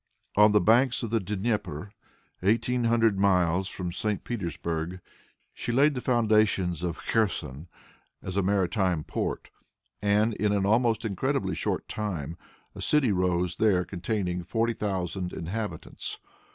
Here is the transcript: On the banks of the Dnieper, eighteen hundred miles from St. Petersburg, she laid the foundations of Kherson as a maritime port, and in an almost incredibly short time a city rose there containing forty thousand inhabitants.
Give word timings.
On 0.35 0.51
the 0.51 0.59
banks 0.59 1.03
of 1.03 1.11
the 1.11 1.19
Dnieper, 1.19 1.91
eighteen 2.41 2.85
hundred 2.85 3.19
miles 3.19 3.67
from 3.69 3.91
St. 3.91 4.23
Petersburg, 4.23 4.99
she 5.53 5.71
laid 5.71 5.93
the 5.93 6.01
foundations 6.01 6.81
of 6.81 6.97
Kherson 6.97 7.67
as 8.19 8.35
a 8.35 8.41
maritime 8.41 9.03
port, 9.03 9.51
and 10.01 10.33
in 10.33 10.53
an 10.53 10.65
almost 10.65 11.05
incredibly 11.05 11.53
short 11.53 11.87
time 11.87 12.35
a 12.73 12.81
city 12.81 13.11
rose 13.11 13.57
there 13.57 13.85
containing 13.85 14.41
forty 14.41 14.73
thousand 14.73 15.33
inhabitants. 15.33 16.17